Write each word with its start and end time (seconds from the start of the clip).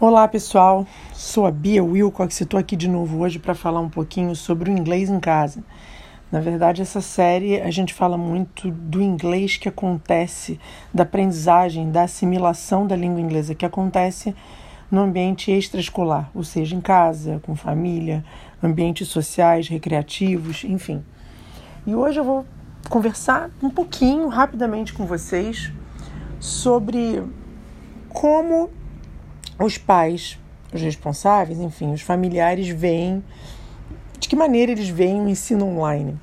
Olá 0.00 0.28
pessoal, 0.28 0.86
sou 1.12 1.44
a 1.44 1.50
Bia 1.50 1.82
Wilcox 1.82 2.38
e 2.38 2.44
estou 2.44 2.60
aqui 2.60 2.76
de 2.76 2.86
novo 2.86 3.18
hoje 3.18 3.40
para 3.40 3.52
falar 3.52 3.80
um 3.80 3.88
pouquinho 3.88 4.36
sobre 4.36 4.70
o 4.70 4.72
inglês 4.78 5.10
em 5.10 5.18
casa. 5.18 5.64
Na 6.30 6.38
verdade, 6.38 6.80
essa 6.80 7.00
série 7.00 7.60
a 7.60 7.68
gente 7.72 7.92
fala 7.92 8.16
muito 8.16 8.70
do 8.70 9.02
inglês 9.02 9.56
que 9.56 9.68
acontece, 9.68 10.60
da 10.94 11.02
aprendizagem, 11.02 11.90
da 11.90 12.04
assimilação 12.04 12.86
da 12.86 12.94
língua 12.94 13.20
inglesa 13.20 13.56
que 13.56 13.66
acontece 13.66 14.36
no 14.88 15.00
ambiente 15.00 15.50
extraescolar, 15.50 16.30
ou 16.32 16.44
seja, 16.44 16.76
em 16.76 16.80
casa, 16.80 17.40
com 17.42 17.56
família, 17.56 18.24
ambientes 18.62 19.08
sociais, 19.08 19.66
recreativos, 19.66 20.62
enfim. 20.62 21.02
E 21.84 21.92
hoje 21.92 22.20
eu 22.20 22.24
vou 22.24 22.46
conversar 22.88 23.50
um 23.60 23.68
pouquinho, 23.68 24.28
rapidamente 24.28 24.92
com 24.92 25.04
vocês, 25.06 25.72
sobre 26.38 27.20
como 28.08 28.70
os 29.58 29.78
pais, 29.78 30.38
os 30.72 30.80
responsáveis, 30.80 31.58
enfim, 31.58 31.92
os 31.92 32.00
familiares 32.00 32.68
veem 32.68 33.22
de 34.18 34.28
que 34.28 34.36
maneira 34.36 34.72
eles 34.72 34.88
veem 34.88 35.20
o 35.20 35.28
ensino 35.28 35.66
online. 35.66 36.18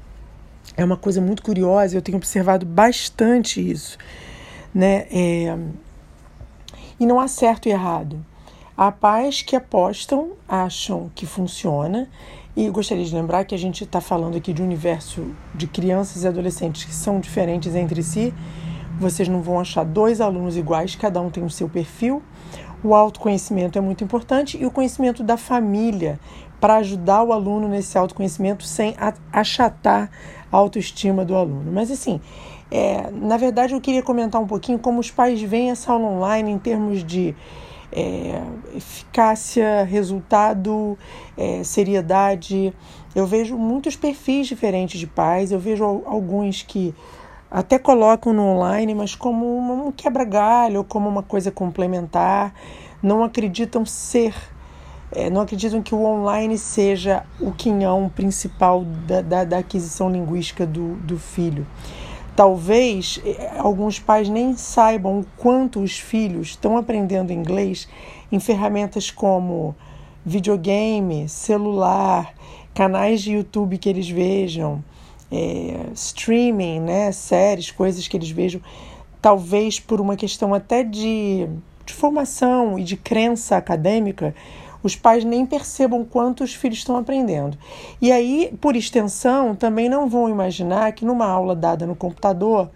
É 0.78 0.84
uma 0.84 0.98
coisa 0.98 1.22
muito 1.22 1.42
curiosa, 1.42 1.96
eu 1.96 2.02
tenho 2.02 2.18
observado 2.18 2.66
bastante 2.66 3.60
isso, 3.60 3.98
né? 4.74 5.08
É... 5.12 5.58
E 7.00 7.06
não 7.06 7.20
há 7.20 7.28
certo 7.28 7.68
e 7.68 7.72
errado. 7.72 8.26
Há 8.78 8.92
pais 8.92 9.42
que 9.42 9.56
apostam, 9.56 10.34
acham 10.48 11.10
que 11.16 11.26
funciona, 11.26 12.10
e 12.56 12.70
gostaria 12.70 13.04
de 13.04 13.14
lembrar 13.14 13.44
que 13.44 13.54
a 13.54 13.58
gente 13.58 13.84
está 13.84 14.00
falando 14.00 14.38
aqui 14.38 14.54
de 14.54 14.62
um 14.62 14.66
universo 14.66 15.36
de 15.54 15.68
crianças 15.68 16.24
e 16.24 16.28
adolescentes 16.28 16.86
que 16.86 16.94
são 16.94 17.20
diferentes 17.20 17.76
entre 17.76 18.02
si. 18.02 18.34
Vocês 18.98 19.28
não 19.28 19.42
vão 19.42 19.60
achar 19.60 19.84
dois 19.84 20.22
alunos 20.22 20.56
iguais, 20.56 20.96
cada 20.96 21.20
um 21.20 21.30
tem 21.30 21.44
o 21.44 21.50
seu 21.50 21.68
perfil. 21.68 22.24
O 22.86 22.94
autoconhecimento 22.94 23.80
é 23.80 23.82
muito 23.82 24.04
importante 24.04 24.62
e 24.62 24.64
o 24.64 24.70
conhecimento 24.70 25.24
da 25.24 25.38
família 25.38 26.20
para 26.62 26.76
ajudar 26.76 27.24
o 27.24 27.34
aluno 27.34 27.68
nesse 27.68 27.98
autoconhecimento 27.98 28.64
sem 28.64 28.96
achatar 29.34 30.12
a 30.52 30.56
autoestima 30.56 31.26
do 31.26 31.36
aluno. 31.36 31.72
Mas 31.72 31.90
assim, 31.90 32.22
é, 32.70 33.10
na 33.10 33.38
verdade 33.38 33.74
eu 33.74 33.82
queria 33.82 34.04
comentar 34.04 34.40
um 34.40 34.46
pouquinho 34.46 34.78
como 34.78 35.00
os 35.00 35.10
pais 35.10 35.42
veem 35.42 35.72
essa 35.72 35.92
aula 35.94 36.06
online 36.06 36.52
em 36.52 36.60
termos 36.60 37.04
de 37.04 37.36
é, 37.92 38.40
eficácia, 38.76 39.84
resultado, 39.84 40.96
é, 41.36 41.64
seriedade. 41.64 42.72
Eu 43.16 43.26
vejo 43.26 43.58
muitos 43.58 43.96
perfis 43.96 44.46
diferentes 44.46 45.00
de 45.00 45.08
pais, 45.08 45.52
eu 45.52 45.58
vejo 45.58 45.84
alguns 46.06 46.62
que 46.62 46.94
até 47.50 47.78
colocam 47.80 48.34
no 48.34 48.44
online, 48.44 48.94
mas 48.94 49.16
como 49.16 49.88
um 49.88 49.92
quebra-galho, 49.92 50.84
como 50.84 51.08
uma 51.08 51.24
coisa 51.24 51.52
complementar, 51.52 52.54
não 53.02 53.24
acreditam 53.24 53.86
ser, 53.86 54.34
é, 55.12 55.30
não 55.30 55.42
acreditam 55.42 55.82
que 55.82 55.94
o 55.94 56.04
online 56.04 56.58
seja 56.58 57.24
o 57.40 57.52
quinhão 57.52 58.10
principal 58.14 58.84
da, 58.84 59.22
da, 59.22 59.44
da 59.44 59.58
aquisição 59.60 60.10
linguística 60.10 60.66
do, 60.66 60.96
do 60.96 61.18
filho. 61.18 61.66
Talvez 62.36 63.22
é, 63.24 63.54
alguns 63.58 64.00
pais 64.00 64.28
nem 64.28 64.58
saibam 64.58 65.20
o 65.20 65.26
quanto 65.38 65.80
os 65.80 65.98
filhos 65.98 66.50
estão 66.50 66.78
aprendendo 66.78 67.32
inglês 67.32 67.88
em 68.32 68.40
ferramentas 68.40 69.10
como 69.10 69.74
videogame, 70.26 71.30
celular, 71.30 72.34
canais 72.74 73.22
de 73.22 73.34
YouTube 73.34 73.78
que 73.78 73.88
eles 73.88 74.10
vejam, 74.10 74.84
é, 75.32 75.88
streaming, 75.94 76.80
né, 76.80 77.12
séries, 77.12 77.72
coisas 77.72 78.08
que 78.08 78.18
eles 78.18 78.30
vejam, 78.30 78.62
talvez 79.22 79.80
por 79.80 80.00
uma 80.00 80.16
questão 80.16 80.54
até 80.54 80.84
de, 80.84 81.48
de 81.86 81.94
formação 81.94 82.78
e 82.78 82.84
de 82.84 82.96
crença 82.96 83.58
acadêmica, 83.58 84.36
os 84.84 84.96
pais 84.96 85.24
nem 85.24 85.46
percebam 85.46 86.06
quanto 86.06 86.44
os 86.44 86.54
filhos 86.54 86.78
estão 86.78 86.96
aprendendo. 86.96 87.58
E 88.00 88.12
aí, 88.12 88.56
por 88.62 88.76
extensão, 88.76 89.56
também 89.56 89.90
não 89.90 90.08
vão 90.08 90.30
imaginar 90.30 90.92
que 90.92 91.04
numa 91.04 91.26
aula 91.26 91.56
dada 91.56 91.88
no 91.88 91.96
computador 91.96 92.70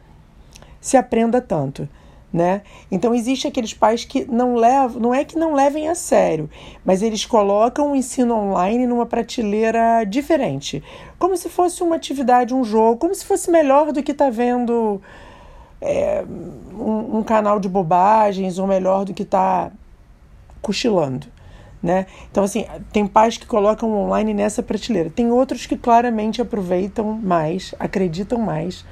se 0.81 0.97
aprenda 0.97 1.39
tanto 1.39 1.87
né? 2.31 2.61
Então 2.91 3.13
existe 3.13 3.47
aqueles 3.47 3.73
pais 3.73 4.05
que 4.05 4.25
não 4.25 4.55
levam, 4.55 5.01
não 5.01 5.13
é 5.13 5.25
que 5.25 5.35
não 5.35 5.53
levem 5.53 5.89
a 5.89 5.95
sério, 5.95 6.49
mas 6.85 7.01
eles 7.01 7.25
colocam 7.25 7.91
o 7.91 7.95
ensino 7.95 8.35
online 8.35 8.85
numa 8.85 9.05
prateleira 9.05 10.03
diferente, 10.03 10.83
como 11.17 11.35
se 11.35 11.49
fosse 11.49 11.81
uma 11.81 11.95
atividade, 11.95 12.53
um 12.53 12.63
jogo, 12.63 12.97
como 12.97 13.15
se 13.15 13.25
fosse 13.25 13.49
melhor 13.49 13.91
do 13.91 14.03
que 14.03 14.13
tá 14.13 14.29
vendo 14.29 15.01
é, 15.81 16.23
um, 16.73 17.17
um, 17.17 17.23
canal 17.23 17.59
de 17.59 17.67
bobagens 17.67 18.59
ou 18.59 18.67
melhor 18.67 19.05
do 19.05 19.13
que 19.13 19.25
tá 19.25 19.71
cochilando. 20.61 21.27
Né? 21.81 22.07
Então, 22.29 22.43
assim, 22.43 22.65
tem 22.91 23.07
pais 23.07 23.37
que 23.37 23.45
colocam 23.45 23.89
online 23.93 24.33
nessa 24.33 24.61
prateleira. 24.61 25.09
Tem 25.09 25.31
outros 25.31 25.65
que 25.65 25.77
claramente 25.77 26.41
aproveitam 26.41 27.13
mais, 27.13 27.73
acreditam 27.79 28.37
mais 28.37 28.83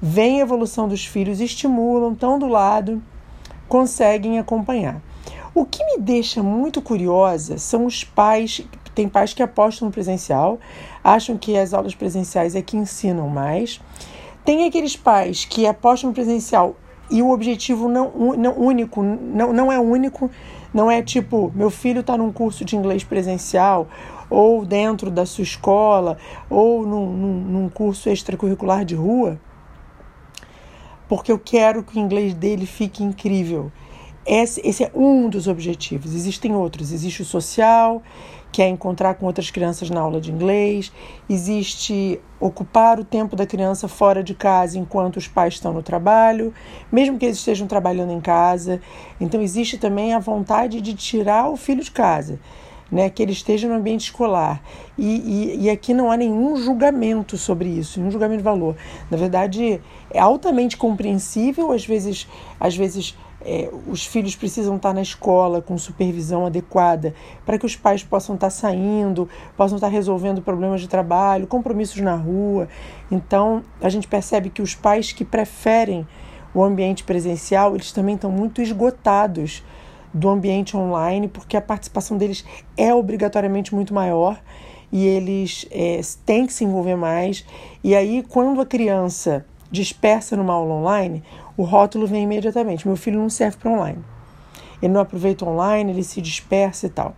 veem 0.00 0.40
a 0.40 0.42
evolução 0.42 0.88
dos 0.88 1.04
filhos, 1.04 1.40
estimulam, 1.40 2.12
estão 2.12 2.38
do 2.38 2.46
lado, 2.46 3.02
conseguem 3.68 4.38
acompanhar. 4.38 5.00
O 5.54 5.64
que 5.64 5.84
me 5.84 5.98
deixa 5.98 6.42
muito 6.42 6.80
curiosa 6.80 7.58
são 7.58 7.84
os 7.84 8.04
pais, 8.04 8.64
tem 8.94 9.08
pais 9.08 9.34
que 9.34 9.42
apostam 9.42 9.86
no 9.86 9.92
presencial, 9.92 10.58
acham 11.02 11.36
que 11.36 11.58
as 11.58 11.74
aulas 11.74 11.94
presenciais 11.94 12.54
é 12.54 12.62
que 12.62 12.76
ensinam 12.76 13.28
mais. 13.28 13.80
Tem 14.44 14.66
aqueles 14.66 14.96
pais 14.96 15.44
que 15.44 15.66
apostam 15.66 16.10
no 16.10 16.14
presencial 16.14 16.76
e 17.10 17.20
o 17.20 17.30
objetivo 17.30 17.88
não, 17.88 18.10
não 18.36 18.58
único, 18.58 19.02
não, 19.02 19.52
não 19.52 19.72
é 19.72 19.78
único, 19.78 20.30
não 20.72 20.88
é 20.90 21.02
tipo, 21.02 21.52
meu 21.54 21.68
filho 21.68 22.00
está 22.00 22.16
num 22.16 22.32
curso 22.32 22.64
de 22.64 22.76
inglês 22.76 23.02
presencial, 23.02 23.88
ou 24.30 24.64
dentro 24.64 25.10
da 25.10 25.26
sua 25.26 25.42
escola, 25.42 26.16
ou 26.48 26.86
num, 26.86 27.12
num, 27.12 27.40
num 27.40 27.68
curso 27.68 28.08
extracurricular 28.08 28.84
de 28.84 28.94
rua 28.94 29.38
porque 31.10 31.32
eu 31.32 31.40
quero 31.40 31.82
que 31.82 31.98
o 31.98 32.00
inglês 32.00 32.32
dele 32.34 32.64
fique 32.64 33.02
incrível. 33.02 33.72
Esse, 34.24 34.60
esse, 34.64 34.84
é 34.84 34.92
um 34.94 35.28
dos 35.28 35.48
objetivos. 35.48 36.14
Existem 36.14 36.54
outros. 36.54 36.92
Existe 36.92 37.22
o 37.22 37.24
social, 37.24 38.00
que 38.52 38.62
é 38.62 38.68
encontrar 38.68 39.14
com 39.14 39.26
outras 39.26 39.50
crianças 39.50 39.90
na 39.90 40.00
aula 40.00 40.20
de 40.20 40.30
inglês. 40.30 40.92
Existe 41.28 42.20
ocupar 42.38 43.00
o 43.00 43.04
tempo 43.04 43.34
da 43.34 43.44
criança 43.44 43.88
fora 43.88 44.22
de 44.22 44.34
casa 44.34 44.78
enquanto 44.78 45.16
os 45.16 45.26
pais 45.26 45.54
estão 45.54 45.72
no 45.72 45.82
trabalho, 45.82 46.54
mesmo 46.92 47.18
que 47.18 47.24
eles 47.24 47.38
estejam 47.38 47.66
trabalhando 47.66 48.12
em 48.12 48.20
casa. 48.20 48.80
Então, 49.20 49.42
existe 49.42 49.78
também 49.78 50.14
a 50.14 50.20
vontade 50.20 50.80
de 50.80 50.94
tirar 50.94 51.50
o 51.50 51.56
filho 51.56 51.82
de 51.82 51.90
casa 51.90 52.38
né, 52.90 53.08
que 53.08 53.22
ele 53.22 53.32
esteja 53.32 53.68
no 53.68 53.74
ambiente 53.74 54.04
escolar. 54.04 54.62
E, 54.98 55.06
e, 55.06 55.64
e, 55.64 55.70
aqui 55.70 55.94
não 55.94 56.10
há 56.10 56.16
nenhum 56.16 56.56
julgamento 56.56 57.36
sobre 57.36 57.68
isso, 57.68 57.98
nenhum 57.98 58.10
julgamento 58.10 58.38
de 58.38 58.44
valor. 58.44 58.76
Na 59.10 59.16
verdade, 59.16 59.80
é 60.10 60.18
altamente 60.18 60.76
compreensível, 60.76 61.72
às 61.72 61.86
vezes, 61.86 62.28
às 62.58 62.76
vezes 62.76 63.16
é, 63.42 63.70
os 63.86 64.04
filhos 64.04 64.36
precisam 64.36 64.76
estar 64.76 64.92
na 64.92 65.00
escola 65.00 65.62
com 65.62 65.76
supervisão 65.78 66.44
adequada 66.44 67.14
para 67.46 67.58
que 67.58 67.64
os 67.64 67.74
pais 67.74 68.04
possam 68.04 68.34
estar 68.34 68.50
saindo, 68.50 69.28
possam 69.56 69.76
estar 69.76 69.88
resolvendo 69.88 70.42
problemas 70.42 70.80
de 70.80 70.88
trabalho, 70.88 71.46
compromissos 71.46 72.00
na 72.02 72.14
rua. 72.14 72.68
Então, 73.10 73.62
a 73.80 73.88
gente 73.88 74.06
percebe 74.06 74.50
que 74.50 74.60
os 74.60 74.74
pais 74.74 75.12
que 75.12 75.24
preferem 75.24 76.06
o 76.52 76.62
ambiente 76.62 77.04
presencial, 77.04 77.74
eles 77.74 77.92
também 77.92 78.16
estão 78.16 78.30
muito 78.30 78.60
esgotados 78.60 79.62
do 80.12 80.28
ambiente 80.28 80.76
online, 80.76 81.28
porque 81.28 81.56
a 81.56 81.60
participação 81.60 82.16
deles 82.16 82.44
é 82.76 82.92
obrigatoriamente 82.94 83.74
muito 83.74 83.94
maior 83.94 84.40
e 84.92 85.06
eles 85.06 85.66
é, 85.70 86.00
têm 86.26 86.46
que 86.46 86.52
se 86.52 86.64
envolver 86.64 86.96
mais. 86.96 87.44
E 87.82 87.94
aí, 87.94 88.24
quando 88.28 88.60
a 88.60 88.66
criança 88.66 89.44
dispersa 89.70 90.36
numa 90.36 90.54
aula 90.54 90.74
online, 90.74 91.22
o 91.56 91.62
rótulo 91.62 92.06
vem 92.06 92.24
imediatamente: 92.24 92.86
meu 92.86 92.96
filho 92.96 93.20
não 93.20 93.30
serve 93.30 93.56
para 93.56 93.70
online. 93.70 94.04
Ele 94.82 94.92
não 94.92 95.00
aproveita 95.00 95.44
online, 95.44 95.92
ele 95.92 96.02
se 96.02 96.20
dispersa 96.20 96.86
e 96.86 96.90
tal. 96.90 97.14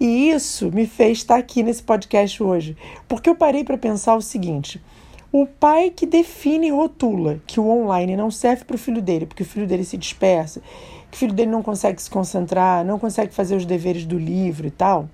E 0.00 0.30
isso 0.30 0.70
me 0.70 0.86
fez 0.86 1.18
estar 1.18 1.36
aqui 1.36 1.62
nesse 1.62 1.82
podcast 1.82 2.40
hoje, 2.42 2.76
porque 3.08 3.28
eu 3.28 3.34
parei 3.34 3.64
para 3.64 3.78
pensar 3.78 4.14
o 4.14 4.22
seguinte: 4.22 4.80
o 5.30 5.46
pai 5.46 5.90
que 5.90 6.06
define 6.06 6.68
e 6.68 6.70
rotula 6.70 7.40
que 7.46 7.60
o 7.60 7.68
online 7.68 8.16
não 8.16 8.30
serve 8.30 8.64
para 8.64 8.76
o 8.76 8.78
filho 8.78 9.02
dele, 9.02 9.26
porque 9.26 9.42
o 9.42 9.46
filho 9.46 9.66
dele 9.66 9.84
se 9.84 9.96
dispersa 9.96 10.60
que 11.10 11.16
o 11.16 11.18
filho 11.18 11.32
dele 11.32 11.50
não 11.50 11.62
consegue 11.62 12.00
se 12.00 12.10
concentrar, 12.10 12.84
não 12.84 12.98
consegue 12.98 13.32
fazer 13.32 13.56
os 13.56 13.64
deveres 13.64 14.04
do 14.04 14.18
livro 14.18 14.66
e 14.66 14.70
tal. 14.70 15.08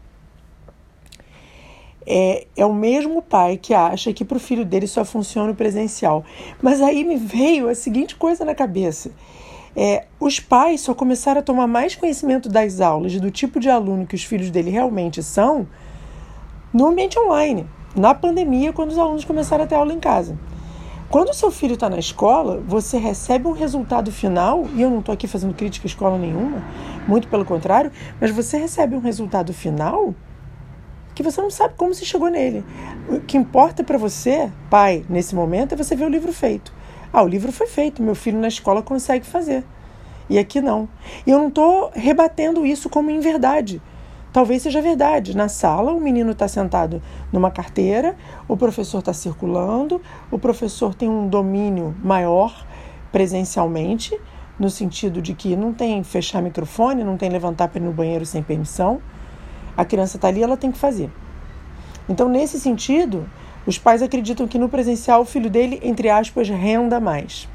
É, 2.07 2.47
é 2.57 2.67
o 2.67 2.75
mesmo 2.75 3.23
pai 3.23 3.57
que 3.57 3.73
acha 3.73 4.13
que 4.13 4.25
para 4.25 4.37
o 4.37 4.41
filho 4.41 4.65
dele 4.65 4.87
só 4.87 5.05
funciona 5.05 5.53
o 5.53 5.55
presencial. 5.55 6.25
Mas 6.61 6.81
aí 6.81 7.05
me 7.05 7.17
veio 7.17 7.69
a 7.69 7.75
seguinte 7.75 8.17
coisa 8.17 8.45
na 8.45 8.55
cabeça. 8.55 9.11
É, 9.77 10.05
os 10.21 10.39
pais 10.39 10.83
só 10.83 10.95
começaram 10.95 11.41
a 11.41 11.43
tomar 11.43 11.67
mais 11.67 11.97
conhecimento 11.97 12.49
das 12.49 12.81
aulas, 12.81 13.19
do 13.19 13.31
tipo 13.31 13.59
de 13.59 13.71
aluno 13.71 14.07
que 14.07 14.15
os 14.15 14.23
filhos 14.23 14.51
dele 14.51 14.71
realmente 14.71 15.23
são, 15.23 15.67
no 16.73 16.87
ambiente 16.87 17.19
online, 17.19 17.67
na 17.95 18.15
pandemia, 18.15 18.73
quando 18.73 18.91
os 18.91 18.99
alunos 18.99 19.25
começaram 19.25 19.65
a 19.65 19.67
ter 19.67 19.75
aula 19.75 19.93
em 19.93 20.01
casa. 20.01 20.39
Quando 21.09 21.29
o 21.29 21.35
seu 21.35 21.51
filho 21.51 21.75
está 21.75 21.89
na 21.89 21.99
escola, 21.99 22.61
você 22.67 22.99
recebe 22.99 23.47
um 23.47 23.53
resultado 23.53 24.11
final, 24.11 24.67
e 24.75 24.83
eu 24.83 24.91
não 24.91 24.99
estou 24.99 25.13
aqui 25.13 25.29
fazendo 25.29 25.55
crítica 25.55 25.87
à 25.87 25.89
escola 25.89 26.19
nenhuma, 26.19 26.63
muito 27.07 27.29
pelo 27.29 27.45
contrário, 27.45 27.93
mas 28.21 28.31
você 28.31 28.57
recebe 28.57 28.97
um 28.97 29.01
resultado 29.01 29.53
final 29.53 30.15
que 31.15 31.23
você 31.23 31.41
não 31.41 31.51
sabe 31.51 31.75
como 31.77 31.95
se 31.95 32.05
chegou 32.05 32.29
nele. 32.29 32.65
O 33.09 33.21
que 33.21 33.37
importa 33.37 33.85
para 33.85 33.97
você, 33.97 34.51
pai, 34.69 35.05
nesse 35.09 35.35
momento, 35.35 35.73
é 35.73 35.77
você 35.77 35.95
ver 35.95 36.05
o 36.05 36.09
livro 36.09 36.33
feito. 36.33 36.73
Ah, 37.13 37.23
o 37.23 37.29
livro 37.29 37.53
foi 37.53 37.69
feito, 37.69 38.03
meu 38.03 38.17
filho 38.17 38.41
na 38.41 38.49
escola 38.49 38.83
consegue 38.83 39.25
fazer. 39.25 39.63
E 40.29 40.39
aqui 40.39 40.61
não. 40.61 40.89
E 41.25 41.31
eu 41.31 41.39
não 41.39 41.49
estou 41.49 41.93
rebatendo 41.95 42.67
isso 42.67 42.91
como 42.91 43.11
em 43.11 43.21
verdade. 43.21 43.81
Talvez 44.35 44.63
seja 44.63 44.83
verdade. 44.83 45.37
Na 45.37 45.49
sala, 45.49 45.93
o 45.93 46.01
menino 46.01 46.33
está 46.33 46.49
sentado 46.49 47.01
numa 47.33 47.53
carteira, 47.53 48.17
o 48.49 48.57
professor 48.57 48.99
está 48.99 49.13
circulando, 49.13 50.03
o 50.29 50.41
professor 50.41 50.93
tem 50.93 51.09
um 51.09 51.29
domínio 51.29 51.95
maior 52.03 52.67
presencialmente, 53.13 54.21
no 54.59 54.69
sentido 54.69 55.23
de 55.23 55.35
que 55.35 55.55
não 55.55 55.73
tem 55.73 56.03
fechar 56.03 56.43
microfone, 56.43 57.05
não 57.05 57.17
tem 57.17 57.31
levantar 57.31 57.69
para 57.69 57.79
ir 57.81 57.85
no 57.85 57.93
banheiro 57.93 58.27
sem 58.27 58.43
permissão. 58.43 59.01
A 59.77 59.85
criança 59.85 60.17
está 60.17 60.27
ali, 60.27 60.43
ela 60.43 60.57
tem 60.57 60.73
que 60.73 60.79
fazer. 60.79 61.13
Então, 62.09 62.29
nesse 62.29 62.59
sentido, 62.59 63.31
os 63.65 63.79
pais 63.79 64.03
acreditam 64.03 64.49
que 64.49 64.59
no 64.59 64.69
presencial 64.69 65.21
o 65.21 65.25
filho 65.25 65.49
dele, 65.49 65.79
entre 65.81 66.11
aspas, 66.11 66.49
renda 66.49 66.99
mais. 66.99 67.49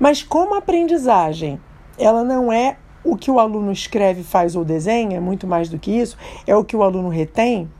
Mas 0.00 0.22
como 0.22 0.54
a 0.54 0.58
aprendizagem 0.58 1.60
ela 1.98 2.24
não 2.24 2.50
é 2.50 2.78
o 3.04 3.16
que 3.16 3.30
o 3.30 3.38
aluno 3.38 3.70
escreve, 3.70 4.22
faz 4.22 4.56
ou 4.56 4.64
desenha, 4.64 5.20
muito 5.20 5.46
mais 5.46 5.68
do 5.68 5.78
que 5.78 5.90
isso, 5.90 6.16
é 6.46 6.56
o 6.56 6.64
que 6.64 6.74
o 6.74 6.82
aluno 6.82 7.08
retém. 7.08 7.70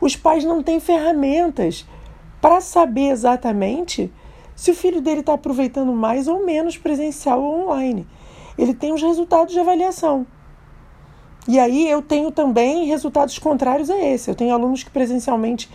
Os 0.00 0.14
pais 0.14 0.44
não 0.44 0.62
têm 0.62 0.78
ferramentas 0.78 1.86
para 2.40 2.60
saber 2.60 3.08
exatamente 3.10 4.12
se 4.54 4.70
o 4.70 4.74
filho 4.74 5.00
dele 5.00 5.20
está 5.20 5.34
aproveitando 5.34 5.92
mais 5.92 6.28
ou 6.28 6.44
menos 6.44 6.76
presencial 6.76 7.42
ou 7.42 7.64
online. 7.64 8.06
Ele 8.58 8.74
tem 8.74 8.92
os 8.92 9.02
resultados 9.02 9.54
de 9.54 9.60
avaliação. 9.60 10.26
E 11.46 11.58
aí 11.58 11.88
eu 11.88 12.02
tenho 12.02 12.30
também 12.30 12.84
resultados 12.86 13.38
contrários 13.38 13.88
a 13.88 13.98
esse. 13.98 14.30
Eu 14.30 14.34
tenho 14.34 14.52
alunos 14.52 14.82
que 14.82 14.90
presencialmente 14.90 15.70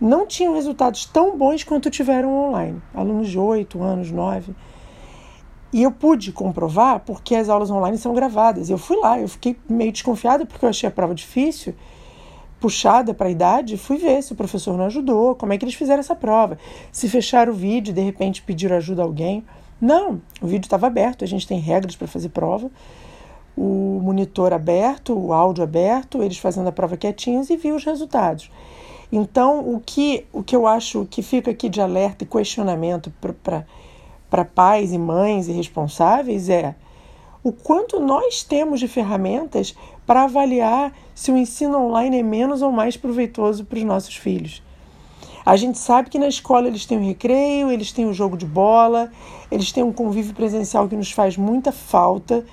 não 0.00 0.26
tinham 0.26 0.54
resultados 0.54 1.06
tão 1.06 1.36
bons 1.36 1.64
quanto 1.64 1.90
tiveram 1.90 2.30
online. 2.32 2.80
Alunos 2.94 3.28
de 3.28 3.38
8 3.38 3.82
anos, 3.82 4.10
9. 4.10 4.54
E 5.72 5.82
eu 5.82 5.90
pude 5.90 6.32
comprovar 6.32 7.00
porque 7.00 7.34
as 7.34 7.48
aulas 7.48 7.70
online 7.70 7.98
são 7.98 8.14
gravadas. 8.14 8.70
Eu 8.70 8.78
fui 8.78 8.96
lá, 8.98 9.20
eu 9.20 9.28
fiquei 9.28 9.56
meio 9.68 9.92
desconfiada 9.92 10.46
porque 10.46 10.64
eu 10.64 10.68
achei 10.68 10.88
a 10.88 10.92
prova 10.92 11.14
difícil, 11.14 11.74
puxada 12.60 13.12
para 13.12 13.28
a 13.28 13.30
idade, 13.30 13.76
fui 13.76 13.98
ver 13.98 14.22
se 14.22 14.32
o 14.32 14.36
professor 14.36 14.76
não 14.76 14.86
ajudou, 14.86 15.34
como 15.34 15.52
é 15.52 15.58
que 15.58 15.64
eles 15.64 15.74
fizeram 15.74 16.00
essa 16.00 16.14
prova. 16.14 16.58
Se 16.90 17.08
fecharam 17.08 17.52
o 17.52 17.56
vídeo, 17.56 17.92
de 17.92 18.00
repente 18.00 18.42
pediram 18.42 18.76
ajuda 18.76 19.02
a 19.02 19.04
alguém. 19.04 19.44
Não, 19.80 20.22
o 20.40 20.46
vídeo 20.46 20.66
estava 20.66 20.86
aberto, 20.86 21.22
a 21.22 21.26
gente 21.26 21.46
tem 21.46 21.60
regras 21.60 21.96
para 21.96 22.08
fazer 22.08 22.30
prova. 22.30 22.70
O 23.56 24.00
monitor 24.02 24.52
aberto, 24.52 25.18
o 25.18 25.32
áudio 25.32 25.64
aberto, 25.64 26.22
eles 26.22 26.38
fazendo 26.38 26.68
a 26.68 26.72
prova 26.72 26.96
quietinhos 26.96 27.50
e 27.50 27.56
vi 27.56 27.72
os 27.72 27.84
resultados. 27.84 28.50
Então, 29.10 29.60
o 29.60 29.80
que, 29.80 30.26
o 30.32 30.42
que 30.42 30.56
eu 30.56 30.66
acho 30.66 31.06
que 31.10 31.22
fica 31.22 31.50
aqui 31.50 31.68
de 31.68 31.80
alerta 31.80 32.24
e 32.24 32.26
questionamento 32.26 33.12
para 33.20 33.64
para 34.30 34.44
pais 34.44 34.92
e 34.92 34.98
mães 34.98 35.48
e 35.48 35.52
responsáveis 35.52 36.48
é 36.48 36.74
o 37.42 37.52
quanto 37.52 38.00
nós 38.00 38.42
temos 38.42 38.80
de 38.80 38.88
ferramentas 38.88 39.74
para 40.04 40.24
avaliar 40.24 40.92
se 41.14 41.30
o 41.30 41.36
ensino 41.36 41.78
online 41.78 42.18
é 42.18 42.22
menos 42.22 42.60
ou 42.60 42.72
mais 42.72 42.96
proveitoso 42.96 43.64
para 43.64 43.78
os 43.78 43.84
nossos 43.84 44.16
filhos. 44.16 44.62
A 45.44 45.54
gente 45.54 45.78
sabe 45.78 46.10
que 46.10 46.18
na 46.18 46.26
escola 46.26 46.66
eles 46.66 46.86
têm 46.86 46.98
o 46.98 47.04
recreio, 47.04 47.70
eles 47.70 47.92
têm 47.92 48.04
o 48.06 48.12
jogo 48.12 48.36
de 48.36 48.44
bola, 48.44 49.12
eles 49.48 49.70
têm 49.70 49.84
um 49.84 49.92
convívio 49.92 50.34
presencial 50.34 50.88
que 50.88 50.96
nos 50.96 51.12
faz 51.12 51.36
muita 51.36 51.70
falta. 51.70 52.44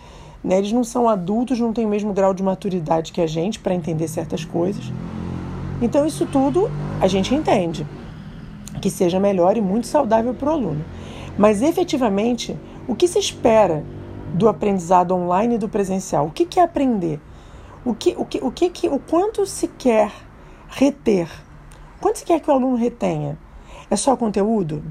Né? 0.44 0.60
Eles 0.60 0.72
não 0.72 0.84
são 0.84 1.10
adultos, 1.10 1.60
não 1.60 1.74
têm 1.74 1.88
o 1.88 1.90
mesmo 1.90 2.14
grau 2.14 2.32
de 2.32 2.44
maturidade 2.44 3.12
que 3.12 3.20
a 3.20 3.26
gente 3.26 3.58
para 3.58 3.74
entender 3.74 4.08
certas 4.08 4.46
coisas. 4.46 4.94
Então, 5.82 6.06
isso 6.06 6.28
tudo 6.28 6.70
a 7.02 7.08
gente 7.08 7.34
entende 7.34 7.84
que 8.80 8.92
seja 8.92 9.20
melhor 9.20 9.58
e 9.58 9.62
muito 9.62 9.88
saudável 9.88 10.36
para 10.36 10.50
o 10.50 10.54
aluno. 10.54 10.86
Mas 11.38 11.62
efetivamente, 11.62 12.58
o 12.88 12.96
que 12.96 13.08
se 13.08 13.20
espera 13.20 13.84
do 14.34 14.48
aprendizado 14.48 15.14
online 15.14 15.56
e 15.56 15.58
do 15.58 15.70
presencial? 15.70 16.28
O 16.28 16.32
que, 16.32 16.46
que 16.46 16.60
é 16.60 16.64
aprender? 16.64 17.20
O, 17.86 17.94
que, 17.94 18.16
o, 18.18 18.26
que, 18.26 18.40
o, 18.40 18.52
que, 18.52 18.70
que, 18.70 18.88
o 18.88 19.00
quanto 19.00 19.46
se 19.46 19.68
quer 19.68 20.12
reter? 20.70 21.30
Quanto 22.00 22.20
se 22.20 22.26
quer 22.26 22.40
que 22.40 22.50
o 22.50 22.54
aluno 22.54 22.76
retenha? 22.76 23.38
É 23.90 23.96
só 23.96 24.16
conteúdo? 24.16 24.84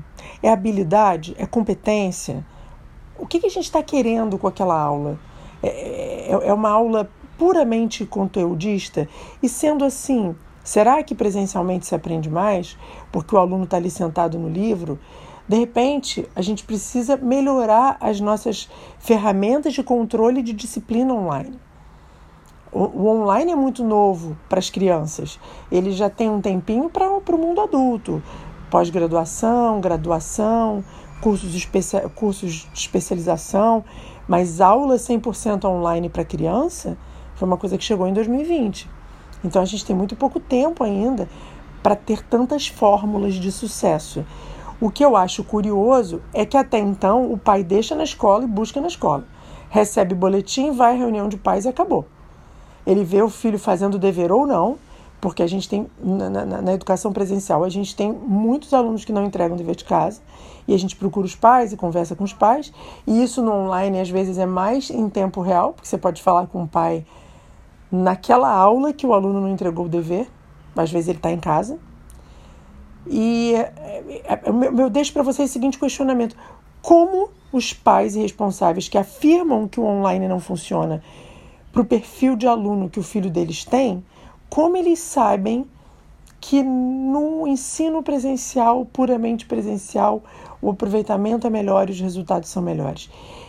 É 0.42 0.50
habilidade? 0.50 1.34
É 1.38 1.46
competência? 1.46 2.44
O 3.18 3.26
que, 3.26 3.40
que 3.40 3.46
a 3.46 3.50
gente 3.50 3.64
está 3.64 3.82
querendo 3.82 4.38
com 4.38 4.46
aquela 4.46 4.78
aula? 4.78 5.18
É, 5.62 5.68
é, 5.68 6.48
é 6.48 6.52
uma 6.52 6.70
aula 6.70 7.08
puramente 7.38 8.04
conteudista? 8.04 9.08
E 9.42 9.48
sendo 9.48 9.84
assim, 9.84 10.34
será 10.62 11.02
que 11.02 11.14
presencialmente 11.14 11.86
se 11.86 11.94
aprende 11.94 12.28
mais? 12.28 12.76
Porque 13.10 13.34
o 13.34 13.38
aluno 13.38 13.64
está 13.64 13.76
ali 13.76 13.90
sentado 13.90 14.38
no 14.38 14.48
livro? 14.48 14.98
De 15.52 15.58
repente, 15.58 16.26
a 16.34 16.40
gente 16.40 16.64
precisa 16.64 17.14
melhorar 17.14 17.98
as 18.00 18.18
nossas 18.18 18.70
ferramentas 18.98 19.74
de 19.74 19.82
controle 19.82 20.42
de 20.42 20.50
disciplina 20.54 21.12
online. 21.12 21.60
O, 22.72 23.06
online 23.06 23.52
é 23.52 23.54
muito 23.54 23.84
novo 23.84 24.34
para 24.48 24.58
as 24.58 24.70
crianças. 24.70 25.38
Ele 25.70 25.92
já 25.92 26.08
tem 26.08 26.30
um 26.30 26.40
tempinho 26.40 26.88
para 26.88 27.06
o 27.06 27.38
mundo 27.38 27.60
adulto. 27.60 28.22
Pós-graduação, 28.70 29.78
graduação, 29.78 30.82
cursos, 31.20 31.54
especia, 31.54 32.08
cursos 32.08 32.66
de 32.72 32.78
especialização, 32.78 33.84
mas 34.26 34.58
aula 34.58 34.94
100% 34.94 35.66
online 35.66 36.08
para 36.08 36.24
criança 36.24 36.96
foi 37.34 37.46
uma 37.46 37.58
coisa 37.58 37.76
que 37.76 37.84
chegou 37.84 38.08
em 38.08 38.14
2020. 38.14 38.88
Então 39.44 39.60
a 39.60 39.66
gente 39.66 39.84
tem 39.84 39.94
muito 39.94 40.16
pouco 40.16 40.40
tempo 40.40 40.82
ainda 40.82 41.28
para 41.82 41.94
ter 41.94 42.22
tantas 42.22 42.68
fórmulas 42.68 43.34
de 43.34 43.52
sucesso. 43.52 44.24
O 44.82 44.90
que 44.90 45.04
eu 45.04 45.14
acho 45.14 45.44
curioso 45.44 46.20
é 46.34 46.44
que 46.44 46.56
até 46.56 46.76
então 46.76 47.32
o 47.32 47.38
pai 47.38 47.62
deixa 47.62 47.94
na 47.94 48.02
escola 48.02 48.42
e 48.42 48.48
busca 48.48 48.80
na 48.80 48.88
escola. 48.88 49.24
Recebe 49.70 50.12
boletim, 50.12 50.72
vai 50.72 50.94
à 50.94 50.98
reunião 50.98 51.28
de 51.28 51.36
pais 51.36 51.64
e 51.64 51.68
acabou. 51.68 52.04
Ele 52.84 53.04
vê 53.04 53.22
o 53.22 53.28
filho 53.28 53.60
fazendo 53.60 53.94
o 53.94 53.98
dever 54.00 54.32
ou 54.32 54.44
não, 54.44 54.76
porque 55.20 55.40
a 55.40 55.46
gente 55.46 55.68
tem, 55.68 55.86
na, 56.02 56.28
na, 56.28 56.44
na, 56.62 56.72
educação 56.72 57.12
presencial, 57.12 57.62
a 57.62 57.68
gente 57.68 57.94
tem 57.94 58.10
muitos 58.10 58.74
alunos 58.74 59.04
que 59.04 59.12
não 59.12 59.24
entregam 59.24 59.56
dever 59.56 59.76
de 59.76 59.84
casa, 59.84 60.20
e 60.66 60.74
a 60.74 60.78
gente 60.80 60.96
procura 60.96 61.26
os 61.26 61.36
pais 61.36 61.72
e 61.72 61.76
conversa 61.76 62.16
com 62.16 62.24
os 62.24 62.32
pais, 62.32 62.72
e 63.06 63.22
isso 63.22 63.40
no 63.40 63.52
online 63.52 64.00
às 64.00 64.10
vezes 64.10 64.36
é 64.36 64.46
mais 64.46 64.90
em 64.90 65.08
tempo 65.08 65.42
real, 65.42 65.74
porque 65.74 65.86
você 65.86 65.96
pode 65.96 66.20
falar 66.20 66.48
com 66.48 66.64
o 66.64 66.66
pai 66.66 67.06
naquela 67.88 68.52
aula 68.52 68.92
que 68.92 69.06
o 69.06 69.14
aluno 69.14 69.42
não 69.42 69.48
entregou 69.48 69.86
o 69.86 69.88
dever, 69.88 70.28
às 70.76 70.90
vezes 70.90 71.06
ele 71.06 71.18
está 71.18 71.30
em 71.30 71.38
casa, 71.38 71.78
e 73.06 73.54
eu 74.78 74.86
é, 74.86 74.90
deixo 74.90 75.12
para 75.12 75.22
vocês 75.22 75.50
o 75.50 75.52
seguinte 75.52 75.78
questionamento: 75.78 76.36
como 76.80 77.30
os 77.52 77.72
pais 77.72 78.16
e 78.16 78.20
responsáveis 78.20 78.88
que 78.88 78.98
afirmam 78.98 79.68
que 79.68 79.78
o 79.78 79.84
online 79.84 80.26
não 80.26 80.40
funciona 80.40 81.02
para 81.72 81.82
o 81.82 81.84
perfil 81.84 82.36
de 82.36 82.46
aluno 82.46 82.88
que 82.88 83.00
o 83.00 83.02
filho 83.02 83.30
deles 83.30 83.64
tem, 83.64 84.04
como 84.48 84.76
eles 84.76 84.98
sabem 84.98 85.66
que 86.40 86.62
no 86.62 87.46
ensino 87.46 88.02
presencial, 88.02 88.84
puramente 88.84 89.46
presencial, 89.46 90.22
o 90.60 90.70
aproveitamento 90.70 91.46
é 91.46 91.50
melhor 91.50 91.88
e 91.88 91.92
os 91.92 92.00
resultados 92.00 92.50
são 92.50 92.60
melhores? 92.62 93.08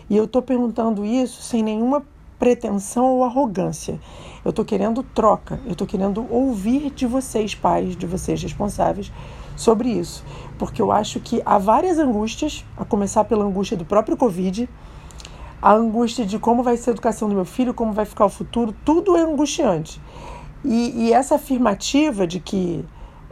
E 0.10 0.16
eu 0.16 0.26
estou 0.26 0.42
perguntando 0.42 1.04
isso 1.04 1.42
sem 1.42 1.64
nenhuma 1.64 2.06
pretensão 2.38 3.06
ou 3.06 3.24
arrogância. 3.24 4.00
Eu 4.46 4.50
estou 4.50 4.64
querendo 4.64 5.02
troca, 5.02 5.60
eu 5.66 5.72
estou 5.72 5.88
querendo 5.88 6.26
ouvir 6.30 6.92
de 6.92 7.08
vocês, 7.08 7.56
pais, 7.56 7.96
de 7.96 8.06
vocês 8.06 8.42
responsáveis, 8.44 9.12
sobre 9.56 9.90
isso, 9.90 10.24
porque 10.58 10.82
eu 10.82 10.92
acho 10.92 11.20
que 11.20 11.42
há 11.46 11.58
várias 11.58 12.00
angústias, 12.00 12.66
a 12.78 12.86
começar 12.86 13.24
pela 13.24 13.46
angústia 13.46 13.78
do 13.78 13.86
próprio 13.86 14.18
Covid, 14.18 14.70
a 15.62 15.74
angústia 15.74 16.26
de 16.26 16.38
como 16.38 16.62
vai 16.62 16.76
ser 16.76 16.90
a 16.90 16.94
educação 16.94 17.30
do 17.30 17.36
meu 17.36 17.46
filho, 17.46 17.74
como 17.74 17.94
vai 17.94 18.06
ficar 18.06 18.26
o 18.26 18.30
futuro, 18.30 18.76
tudo 18.84 19.16
é 19.16 19.22
angustiante. 19.22 20.02
E, 20.64 21.06
e 21.06 21.14
essa 21.14 21.36
afirmativa 21.36 22.26
de 22.28 22.40
que 22.40 22.86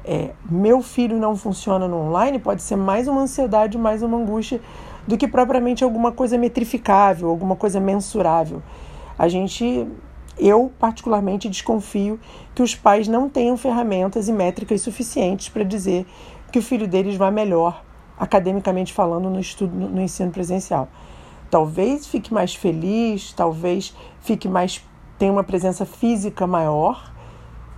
é, 0.03 0.31
meu 0.49 0.81
filho 0.81 1.19
não 1.19 1.35
funciona 1.35 1.87
no 1.87 2.07
online 2.07 2.39
pode 2.39 2.61
ser 2.61 2.75
mais 2.75 3.07
uma 3.07 3.21
ansiedade, 3.21 3.77
mais 3.77 4.01
uma 4.01 4.17
angústia 4.17 4.61
do 5.07 5.17
que 5.17 5.27
propriamente 5.27 5.83
alguma 5.83 6.11
coisa 6.11 6.37
metrificável, 6.37 7.29
alguma 7.29 7.55
coisa 7.55 7.79
mensurável. 7.79 8.61
A 9.17 9.27
gente, 9.27 9.87
eu 10.41 10.71
particularmente 10.79 11.47
desconfio 11.47 12.19
que 12.55 12.63
os 12.63 12.73
pais 12.73 13.07
não 13.07 13.29
tenham 13.29 13.55
ferramentas 13.55 14.27
e 14.27 14.33
métricas 14.33 14.81
suficientes 14.81 15.49
para 15.49 15.63
dizer 15.63 16.05
que 16.51 16.57
o 16.57 16.61
filho 16.61 16.87
deles 16.87 17.15
vai 17.15 17.29
melhor, 17.29 17.83
academicamente 18.17 18.91
falando, 18.91 19.29
no 19.29 19.39
estudo, 19.39 19.73
no 19.73 20.01
ensino 20.01 20.31
presencial. 20.31 20.89
Talvez 21.49 22.07
fique 22.07 22.33
mais 22.33 22.55
feliz, 22.55 23.31
talvez 23.33 23.95
fique 24.19 24.49
mais 24.49 24.83
tenha 25.19 25.31
uma 25.31 25.43
presença 25.43 25.85
física 25.85 26.47
maior, 26.47 27.13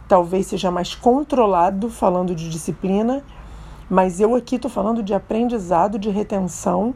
talvez 0.07 0.47
seja 0.47 0.71
mais 0.71 0.95
controlado 0.95 1.89
falando 1.89 2.33
de 2.33 2.49
disciplina, 2.49 3.21
mas 3.89 4.21
eu 4.21 4.33
aqui 4.33 4.55
estou 4.55 4.71
falando 4.71 5.03
de 5.03 5.13
aprendizado, 5.13 5.99
de 5.99 6.09
retenção 6.09 6.93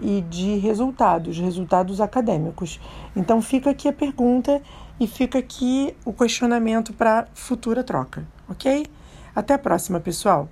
e 0.00 0.22
de 0.22 0.56
resultados, 0.56 1.38
resultados 1.38 2.00
acadêmicos. 2.00 2.80
Então 3.14 3.42
fica 3.42 3.70
aqui 3.70 3.86
a 3.86 3.92
pergunta 3.92 4.62
e 5.02 5.06
fica 5.08 5.36
aqui 5.36 5.92
o 6.04 6.12
questionamento 6.12 6.92
para 6.92 7.26
futura 7.34 7.82
troca, 7.82 8.24
ok? 8.48 8.86
Até 9.34 9.54
a 9.54 9.58
próxima, 9.58 9.98
pessoal! 9.98 10.48